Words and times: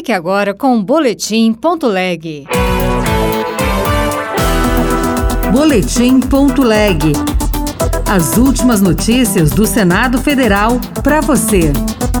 Fique 0.00 0.12
agora 0.12 0.54
com 0.54 0.78
o 0.78 0.82
Boletim.leg. 0.82 2.46
Boletim.leg. 5.52 7.12
As 8.10 8.36
últimas 8.36 8.80
notícias 8.80 9.50
do 9.52 9.64
Senado 9.64 10.20
Federal 10.20 10.80
para 11.00 11.20
você. 11.20 11.72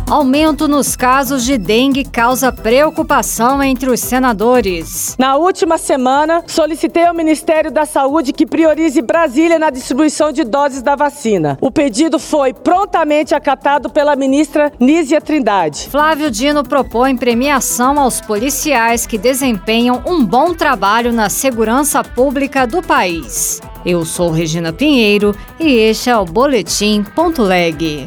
Aumento 0.08 0.68
nos 0.68 0.94
casos 0.94 1.44
de 1.44 1.58
dengue 1.58 2.04
causa 2.04 2.52
preocupação 2.52 3.60
entre 3.60 3.90
os 3.90 3.98
senadores. 3.98 5.16
Na 5.18 5.34
última 5.34 5.78
semana, 5.78 6.44
solicitei 6.46 7.06
ao 7.06 7.14
Ministério 7.14 7.72
da 7.72 7.84
Saúde 7.84 8.32
que 8.32 8.46
priorize 8.46 9.02
Brasília 9.02 9.58
na 9.58 9.68
distribuição 9.68 10.30
de 10.30 10.44
doses 10.44 10.80
da 10.80 10.94
vacina. 10.94 11.58
O 11.60 11.72
pedido 11.72 12.20
foi 12.20 12.54
prontamente 12.54 13.34
acatado 13.34 13.90
pela 13.90 14.14
ministra 14.14 14.72
Nízia 14.78 15.20
Trindade. 15.20 15.88
Flávio 15.90 16.30
Dino 16.30 16.62
propõe 16.62 17.16
premiação 17.16 17.98
aos 17.98 18.20
policiais 18.20 19.06
que 19.06 19.18
desempenham 19.18 20.00
um 20.06 20.24
bom 20.24 20.54
trabalho 20.54 21.12
na 21.12 21.28
segurança 21.28 22.04
pública 22.04 22.64
do 22.64 22.80
país. 22.80 23.60
Eu 23.84 24.04
sou 24.04 24.30
Regina 24.30 24.72
Pinheiro 24.72 25.34
e 25.58 25.76
este 25.78 26.10
é 26.10 26.16
o 26.16 26.24
Boletim 26.24 27.02
Ponto 27.02 27.42
Leg. 27.42 28.06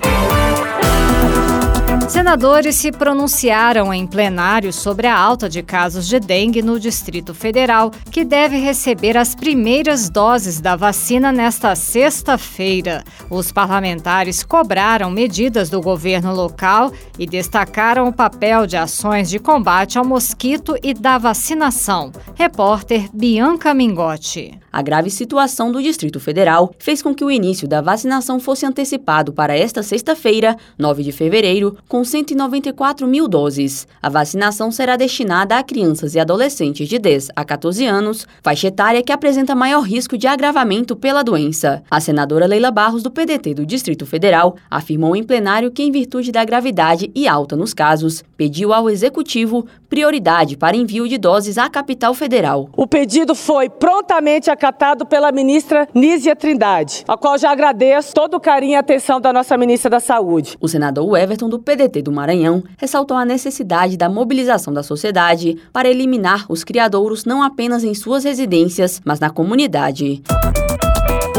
Senadores 2.23 2.77
se 2.77 2.89
pronunciaram 2.89 3.93
em 3.93 4.07
plenário 4.07 4.71
sobre 4.71 5.07
a 5.07 5.19
alta 5.19 5.49
de 5.49 5.61
casos 5.61 6.07
de 6.07 6.21
dengue 6.21 6.61
no 6.61 6.79
Distrito 6.79 7.33
Federal, 7.33 7.91
que 8.09 8.23
deve 8.23 8.55
receber 8.55 9.17
as 9.17 9.35
primeiras 9.35 10.09
doses 10.09 10.61
da 10.61 10.77
vacina 10.77 11.33
nesta 11.33 11.75
sexta-feira. 11.75 13.03
Os 13.29 13.51
parlamentares 13.51 14.41
cobraram 14.41 15.11
medidas 15.11 15.69
do 15.69 15.81
governo 15.81 16.33
local 16.33 16.93
e 17.19 17.27
destacaram 17.27 18.07
o 18.07 18.13
papel 18.13 18.65
de 18.65 18.77
ações 18.77 19.29
de 19.29 19.37
combate 19.37 19.97
ao 19.97 20.05
mosquito 20.05 20.77
e 20.81 20.93
da 20.93 21.17
vacinação. 21.17 22.09
Repórter 22.35 23.09
Bianca 23.13 23.73
Mingotti. 23.73 24.57
A 24.71 24.81
grave 24.81 25.11
situação 25.11 25.71
do 25.71 25.83
Distrito 25.83 26.19
Federal 26.19 26.73
fez 26.79 26.99
com 26.99 27.13
que 27.13 27.23
o 27.23 27.29
início 27.29 27.67
da 27.67 27.79
vacinação 27.79 28.39
fosse 28.39 28.65
antecipado 28.65 29.31
para 29.31 29.55
esta 29.55 29.83
sexta-feira, 29.83 30.57
9 30.79 31.03
de 31.03 31.11
fevereiro, 31.11 31.77
com 31.87 32.03
194 32.13 33.07
mil 33.07 33.27
doses. 33.27 33.87
A 33.99 34.07
vacinação 34.07 34.71
será 34.71 34.95
destinada 34.95 35.57
a 35.57 35.63
crianças 35.63 36.13
e 36.13 36.19
adolescentes 36.19 36.87
de 36.87 36.99
10 36.99 37.29
a 37.35 37.43
14 37.43 37.87
anos, 37.87 38.27
faixa 38.43 38.67
etária 38.67 39.01
que 39.01 39.11
apresenta 39.11 39.55
maior 39.55 39.81
risco 39.81 40.15
de 40.15 40.27
agravamento 40.27 40.95
pela 40.95 41.23
doença. 41.23 41.81
A 41.89 41.99
senadora 41.99 42.45
Leila 42.45 42.69
Barros, 42.69 43.01
do 43.01 43.09
PDT 43.09 43.55
do 43.55 43.65
Distrito 43.65 44.05
Federal, 44.05 44.55
afirmou 44.69 45.15
em 45.15 45.23
plenário 45.23 45.71
que, 45.71 45.81
em 45.81 45.91
virtude 45.91 46.31
da 46.31 46.45
gravidade 46.45 47.09
e 47.15 47.27
alta 47.27 47.55
nos 47.55 47.73
casos, 47.73 48.23
pediu 48.37 48.71
ao 48.71 48.91
Executivo 48.91 49.65
prioridade 49.93 50.57
para 50.57 50.75
envio 50.75 51.07
de 51.07 51.19
doses 51.19 51.55
à 51.55 51.69
capital 51.69 52.15
federal. 52.15 52.67
O 52.75 52.87
pedido 52.87 53.35
foi 53.35 53.69
prontamente 53.69 54.49
acatado 54.49 55.05
pela 55.05 55.31
ministra 55.31 55.87
Nízia 55.93 56.35
Trindade, 56.35 57.03
a 57.07 57.15
qual 57.15 57.37
já 57.37 57.51
agradeço 57.51 58.11
todo 58.11 58.33
o 58.33 58.39
carinho 58.39 58.71
e 58.71 58.75
atenção 58.75 59.21
da 59.21 59.31
nossa 59.31 59.55
ministra 59.55 59.91
da 59.91 59.99
Saúde. 59.99 60.57
O 60.59 60.67
senador 60.67 61.15
Everton, 61.15 61.47
do 61.47 61.59
PDT 61.59 62.01
do 62.01 62.11
Maranhão, 62.11 62.63
ressaltou 62.75 63.15
a 63.15 63.23
necessidade 63.23 63.95
da 63.95 64.09
mobilização 64.09 64.73
da 64.73 64.81
sociedade 64.81 65.59
para 65.71 65.87
eliminar 65.87 66.47
os 66.49 66.63
criadouros 66.63 67.23
não 67.23 67.43
apenas 67.43 67.83
em 67.83 67.93
suas 67.93 68.23
residências, 68.23 68.99
mas 69.05 69.19
na 69.19 69.29
comunidade. 69.29 70.23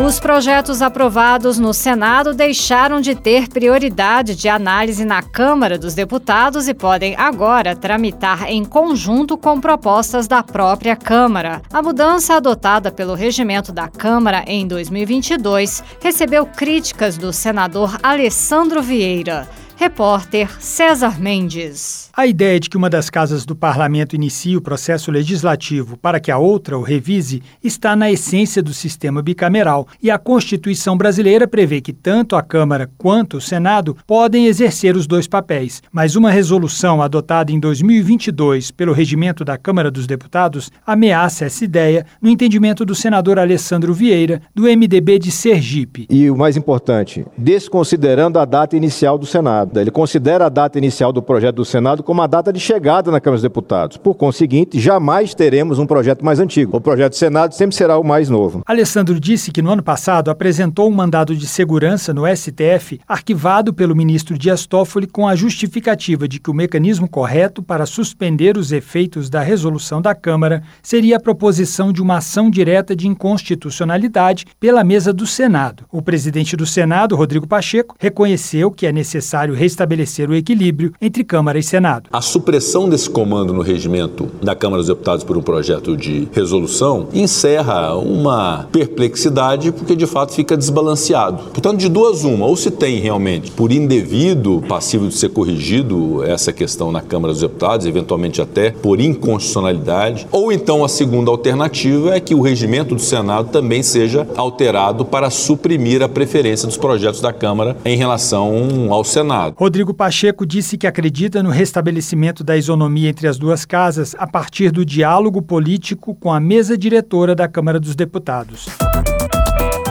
Os 0.02 0.18
projetos 0.18 0.82
aprovados 0.82 1.56
no 1.56 1.72
Senado 1.72 2.34
deixaram 2.34 3.00
de 3.00 3.14
ter 3.14 3.48
prioridade 3.48 4.34
de 4.34 4.48
análise 4.48 5.04
na 5.04 5.22
Câmara 5.22 5.78
dos 5.78 5.94
Deputados 5.94 6.66
e 6.66 6.74
podem 6.74 7.14
agora 7.16 7.76
tramitar 7.76 8.50
em 8.50 8.64
conjunto 8.64 9.38
com 9.38 9.60
propostas 9.60 10.26
da 10.26 10.42
própria 10.42 10.96
Câmara. 10.96 11.62
A 11.72 11.80
mudança 11.80 12.34
adotada 12.34 12.90
pelo 12.90 13.14
regimento 13.14 13.72
da 13.72 13.86
Câmara 13.88 14.42
em 14.48 14.66
2022 14.66 15.84
recebeu 16.02 16.44
críticas 16.44 17.16
do 17.16 17.32
senador 17.32 17.96
Alessandro 18.02 18.82
Vieira. 18.82 19.48
Repórter 19.84 20.48
César 20.62 21.20
Mendes. 21.20 22.08
A 22.16 22.26
ideia 22.26 22.58
de 22.58 22.70
que 22.70 22.76
uma 22.76 22.88
das 22.88 23.10
casas 23.10 23.44
do 23.44 23.54
parlamento 23.54 24.16
inicie 24.16 24.56
o 24.56 24.62
processo 24.62 25.10
legislativo 25.10 25.98
para 25.98 26.18
que 26.18 26.30
a 26.30 26.38
outra 26.38 26.78
o 26.78 26.82
revise 26.82 27.42
está 27.62 27.94
na 27.94 28.10
essência 28.10 28.62
do 28.62 28.72
sistema 28.72 29.20
bicameral 29.20 29.86
e 30.02 30.10
a 30.10 30.16
Constituição 30.16 30.96
brasileira 30.96 31.46
prevê 31.46 31.82
que 31.82 31.92
tanto 31.92 32.34
a 32.34 32.40
Câmara 32.40 32.90
quanto 32.96 33.36
o 33.36 33.40
Senado 33.42 33.94
podem 34.06 34.46
exercer 34.46 34.96
os 34.96 35.06
dois 35.06 35.28
papéis. 35.28 35.82
Mas 35.92 36.16
uma 36.16 36.30
resolução 36.30 37.02
adotada 37.02 37.52
em 37.52 37.60
2022 37.60 38.70
pelo 38.70 38.94
regimento 38.94 39.44
da 39.44 39.58
Câmara 39.58 39.90
dos 39.90 40.06
Deputados 40.06 40.70
ameaça 40.86 41.44
essa 41.44 41.62
ideia 41.62 42.06
no 42.22 42.30
entendimento 42.30 42.86
do 42.86 42.94
senador 42.94 43.38
Alessandro 43.38 43.92
Vieira, 43.92 44.40
do 44.54 44.62
MDB 44.62 45.18
de 45.18 45.30
Sergipe. 45.30 46.06
E 46.08 46.30
o 46.30 46.36
mais 46.38 46.56
importante, 46.56 47.26
desconsiderando 47.36 48.38
a 48.38 48.46
data 48.46 48.74
inicial 48.78 49.18
do 49.18 49.26
Senado. 49.26 49.73
Ele 49.80 49.90
considera 49.90 50.46
a 50.46 50.48
data 50.48 50.78
inicial 50.78 51.12
do 51.12 51.22
projeto 51.22 51.56
do 51.56 51.64
Senado 51.64 52.02
como 52.02 52.22
a 52.22 52.26
data 52.26 52.52
de 52.52 52.60
chegada 52.60 53.10
na 53.10 53.20
Câmara 53.20 53.36
dos 53.36 53.42
Deputados. 53.42 53.96
Por 53.96 54.14
conseguinte, 54.14 54.78
jamais 54.80 55.34
teremos 55.34 55.78
um 55.78 55.86
projeto 55.86 56.24
mais 56.24 56.40
antigo. 56.40 56.76
O 56.76 56.80
projeto 56.80 57.12
do 57.12 57.16
Senado 57.16 57.54
sempre 57.54 57.76
será 57.76 57.98
o 57.98 58.04
mais 58.04 58.28
novo. 58.28 58.62
Alessandro 58.66 59.18
disse 59.18 59.50
que 59.50 59.62
no 59.62 59.70
ano 59.70 59.82
passado 59.82 60.30
apresentou 60.30 60.88
um 60.88 60.94
mandado 60.94 61.34
de 61.36 61.46
segurança 61.46 62.12
no 62.12 62.24
STF 62.26 63.00
arquivado 63.06 63.72
pelo 63.72 63.96
ministro 63.96 64.36
Dias 64.36 64.66
Toffoli 64.66 65.06
com 65.06 65.26
a 65.26 65.36
justificativa 65.36 66.26
de 66.26 66.38
que 66.40 66.50
o 66.50 66.54
mecanismo 66.54 67.08
correto 67.08 67.62
para 67.62 67.86
suspender 67.86 68.56
os 68.56 68.72
efeitos 68.72 69.30
da 69.30 69.40
resolução 69.40 70.02
da 70.02 70.14
Câmara 70.14 70.62
seria 70.82 71.16
a 71.16 71.20
proposição 71.20 71.92
de 71.92 72.02
uma 72.02 72.18
ação 72.18 72.50
direta 72.50 72.94
de 72.94 73.06
inconstitucionalidade 73.06 74.46
pela 74.58 74.84
mesa 74.84 75.12
do 75.12 75.26
Senado. 75.26 75.84
O 75.90 76.02
presidente 76.02 76.56
do 76.56 76.66
Senado, 76.66 77.16
Rodrigo 77.16 77.46
Pacheco, 77.46 77.96
reconheceu 77.98 78.70
que 78.70 78.86
é 78.86 78.92
necessário 78.92 79.53
restabelecer 79.54 80.28
o 80.28 80.34
equilíbrio 80.34 80.92
entre 81.00 81.24
Câmara 81.24 81.58
e 81.58 81.62
Senado. 81.62 82.08
A 82.12 82.20
supressão 82.20 82.88
desse 82.88 83.08
comando 83.08 83.52
no 83.52 83.62
regimento 83.62 84.28
da 84.42 84.54
Câmara 84.54 84.80
dos 84.82 84.88
Deputados 84.88 85.24
por 85.24 85.36
um 85.36 85.42
projeto 85.42 85.96
de 85.96 86.28
resolução 86.32 87.08
encerra 87.12 87.94
uma 87.94 88.68
perplexidade 88.70 89.72
porque 89.72 89.96
de 89.96 90.06
fato 90.06 90.32
fica 90.32 90.56
desbalanceado. 90.56 91.44
Portanto, 91.44 91.78
de 91.78 91.88
duas 91.88 92.24
uma, 92.24 92.46
ou 92.46 92.56
se 92.56 92.70
tem 92.70 92.98
realmente 92.98 93.50
por 93.50 93.72
indevido 93.72 94.62
passivo 94.68 95.08
de 95.08 95.14
ser 95.14 95.30
corrigido 95.30 96.22
essa 96.24 96.52
questão 96.52 96.90
na 96.90 97.00
Câmara 97.00 97.32
dos 97.32 97.42
Deputados, 97.42 97.86
eventualmente 97.86 98.40
até 98.40 98.70
por 98.70 99.00
inconstitucionalidade, 99.00 100.26
ou 100.30 100.52
então 100.52 100.84
a 100.84 100.88
segunda 100.88 101.30
alternativa 101.30 102.14
é 102.14 102.20
que 102.20 102.34
o 102.34 102.40
regimento 102.40 102.94
do 102.94 103.00
Senado 103.00 103.50
também 103.50 103.82
seja 103.82 104.26
alterado 104.36 105.04
para 105.04 105.30
suprimir 105.30 106.02
a 106.02 106.08
preferência 106.08 106.66
dos 106.66 106.76
projetos 106.76 107.20
da 107.20 107.32
Câmara 107.32 107.76
em 107.84 107.96
relação 107.96 108.88
ao 108.90 109.04
Senado. 109.04 109.43
Rodrigo 109.50 109.92
Pacheco 109.92 110.46
disse 110.46 110.78
que 110.78 110.86
acredita 110.86 111.42
no 111.42 111.50
restabelecimento 111.50 112.44
da 112.44 112.56
isonomia 112.56 113.10
entre 113.10 113.26
as 113.26 113.38
duas 113.38 113.64
casas 113.64 114.14
a 114.18 114.26
partir 114.26 114.70
do 114.70 114.84
diálogo 114.84 115.42
político 115.42 116.14
com 116.14 116.32
a 116.32 116.40
mesa 116.40 116.78
diretora 116.78 117.34
da 117.34 117.48
Câmara 117.48 117.80
dos 117.80 117.94
Deputados. 117.94 118.66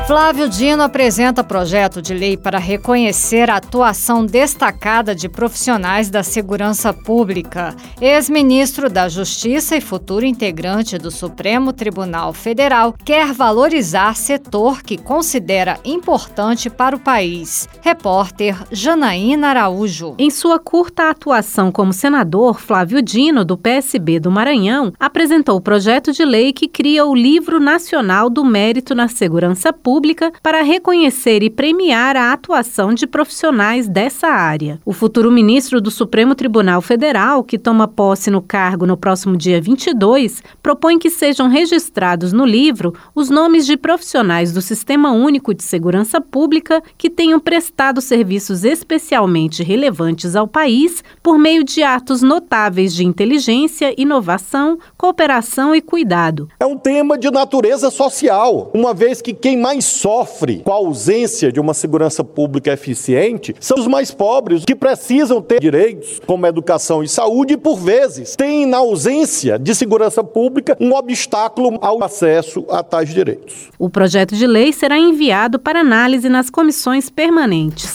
Flávio 0.05 0.49
Dino 0.49 0.83
apresenta 0.83 1.45
projeto 1.45 2.01
de 2.01 2.13
lei 2.13 2.35
para 2.35 2.59
reconhecer 2.59 3.49
a 3.49 3.55
atuação 3.55 4.25
destacada 4.25 5.15
de 5.15 5.29
profissionais 5.29 6.09
da 6.09 6.21
segurança 6.21 6.93
pública. 6.93 7.73
Ex-ministro 8.01 8.89
da 8.89 9.07
Justiça 9.07 9.77
e 9.77 9.81
futuro 9.81 10.25
integrante 10.25 10.97
do 10.97 11.09
Supremo 11.09 11.71
Tribunal 11.71 12.33
Federal 12.33 12.93
quer 13.05 13.31
valorizar 13.31 14.17
setor 14.17 14.83
que 14.83 14.97
considera 14.97 15.79
importante 15.85 16.69
para 16.69 16.97
o 16.97 16.99
país. 16.99 17.69
Repórter 17.81 18.57
Janaína 18.73 19.51
Araújo. 19.51 20.15
Em 20.19 20.29
sua 20.29 20.59
curta 20.59 21.09
atuação 21.09 21.71
como 21.71 21.93
senador, 21.93 22.59
Flávio 22.59 23.01
Dino, 23.01 23.45
do 23.45 23.57
PSB 23.57 24.19
do 24.19 24.29
Maranhão, 24.29 24.91
apresentou 24.99 25.55
o 25.55 25.61
projeto 25.61 26.11
de 26.11 26.25
lei 26.25 26.51
que 26.51 26.67
cria 26.67 27.05
o 27.05 27.15
Livro 27.15 27.57
Nacional 27.57 28.29
do 28.29 28.43
Mérito 28.43 28.93
na 28.93 29.07
Segurança 29.07 29.71
Pública 29.71 29.92
Pública 29.93 30.33
para 30.41 30.63
reconhecer 30.63 31.43
e 31.43 31.51
premiar 31.51 32.17
a 32.17 32.33
atuação 32.33 32.95
de 32.95 33.05
profissionais 33.05 33.87
dessa 33.87 34.25
área. 34.25 34.79
O 34.83 34.91
futuro 34.91 35.31
ministro 35.31 35.79
do 35.79 35.91
Supremo 35.91 36.33
Tribunal 36.33 36.81
Federal, 36.81 37.43
que 37.43 37.59
toma 37.59 37.87
posse 37.87 38.31
no 38.31 38.41
cargo 38.41 38.87
no 38.87 38.97
próximo 38.97 39.37
dia 39.37 39.61
22, 39.61 40.41
propõe 40.63 40.97
que 40.97 41.11
sejam 41.11 41.47
registrados 41.47 42.33
no 42.33 42.43
livro 42.43 42.95
os 43.13 43.29
nomes 43.29 43.67
de 43.67 43.77
profissionais 43.77 44.51
do 44.51 44.63
Sistema 44.63 45.11
Único 45.11 45.53
de 45.53 45.61
Segurança 45.61 46.19
Pública 46.19 46.81
que 46.97 47.07
tenham 47.07 47.39
prestado 47.39 48.01
serviços 48.01 48.63
especialmente 48.63 49.61
relevantes 49.61 50.35
ao 50.35 50.47
país 50.47 51.03
por 51.21 51.37
meio 51.37 51.63
de 51.63 51.83
atos 51.83 52.23
notáveis 52.23 52.95
de 52.95 53.05
inteligência, 53.05 53.93
inovação, 53.95 54.79
cooperação 54.97 55.75
e 55.75 55.81
cuidado. 55.81 56.49
É 56.59 56.65
um 56.65 56.79
tema 56.79 57.15
de 57.15 57.29
natureza 57.29 57.91
social, 57.91 58.71
uma 58.73 58.91
vez 58.91 59.21
que 59.21 59.33
quem 59.33 59.55
mais 59.55 59.82
mais 59.82 59.82
sofre 59.83 60.61
com 60.63 60.71
a 60.71 60.75
ausência 60.75 61.51
de 61.51 61.59
uma 61.59 61.73
segurança 61.73 62.23
pública 62.23 62.71
eficiente 62.71 63.55
são 63.59 63.77
os 63.77 63.87
mais 63.87 64.11
pobres, 64.11 64.63
que 64.65 64.75
precisam 64.75 65.41
ter 65.41 65.59
direitos 65.59 66.19
como 66.25 66.47
educação 66.47 67.03
e 67.03 67.07
saúde 67.07 67.53
e, 67.53 67.57
por 67.57 67.77
vezes, 67.77 68.35
têm, 68.35 68.65
na 68.65 68.77
ausência 68.77 69.59
de 69.59 69.75
segurança 69.75 70.23
pública, 70.23 70.77
um 70.79 70.93
obstáculo 70.93 71.77
ao 71.81 72.03
acesso 72.03 72.65
a 72.69 72.81
tais 72.81 73.09
direitos. 73.09 73.69
O 73.77 73.89
projeto 73.89 74.35
de 74.35 74.47
lei 74.47 74.73
será 74.73 74.97
enviado 74.97 75.59
para 75.59 75.81
análise 75.81 76.29
nas 76.29 76.49
comissões 76.49 77.09
permanentes. 77.09 77.93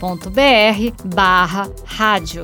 barra 1.06 1.70
rádio. 1.86 2.44